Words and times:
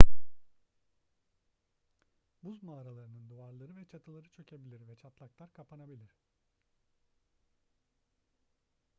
buz 2.43 2.63
mağaralarının 2.63 3.29
duvarları 3.29 3.75
ve 3.75 3.85
çatıları 3.85 4.29
çökebilir 4.29 4.87
ve 4.87 4.95
çatlaklar 4.95 5.53
kapanabilir 5.53 6.21